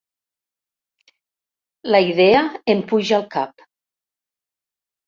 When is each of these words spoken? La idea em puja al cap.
La 1.97 2.01
idea 2.13 2.43
em 2.75 2.83
puja 2.95 3.17
al 3.21 3.31
cap. 3.39 3.71